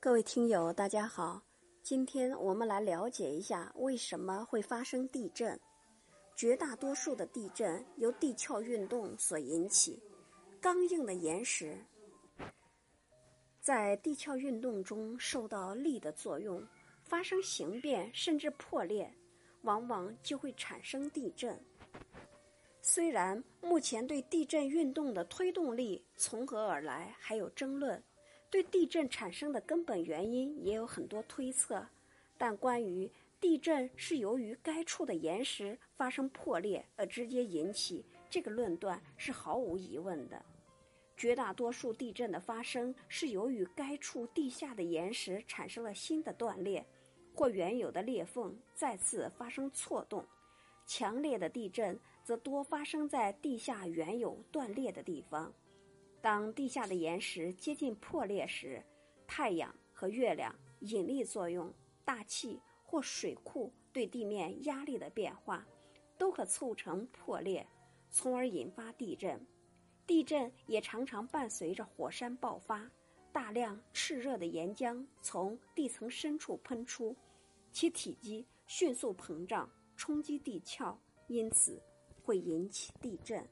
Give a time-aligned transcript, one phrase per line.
[0.00, 1.42] 各位听友，大家好，
[1.82, 5.58] 今天我们来了解一下为什么会发生地震。
[6.36, 10.00] 绝大多数的地震由地壳运动所引起，
[10.60, 11.76] 刚硬的岩石
[13.60, 16.64] 在地壳运动中受到力的作用，
[17.02, 19.12] 发生形变甚至破裂，
[19.62, 21.60] 往往就会产生地震。
[22.82, 28.00] 虽然目前对地震运动的推动力从何而来还有争论。
[28.50, 31.86] 对地震产生的根本原因也有很多推测，
[32.36, 40.42] 但关于地震是由于该处的岩石发生破裂而直接引起，这个论断是毫无疑问的。
[41.16, 46.86] 绝大多数地震的发生是由于该处地下的岩石产生了新的断裂，
[47.34, 50.24] 或原有的裂缝再次发生错动。
[50.86, 55.52] 强烈的地震则多发生在地下原有断裂的地方。
[56.20, 58.84] 当地下的岩石接近破裂时，
[59.26, 61.72] 太阳和月亮引力作用、
[62.04, 65.66] 大气或水库对地面压力的变化，
[66.16, 67.66] 都可促成破裂，
[68.10, 69.40] 从而引发地震。
[70.06, 72.90] 地震也常常伴随着火山爆发，
[73.32, 77.14] 大量炽热的岩浆从地层深处喷出，
[77.70, 80.98] 其体积迅速膨胀，冲击地壳，
[81.28, 81.80] 因此
[82.24, 83.48] 会引起地震。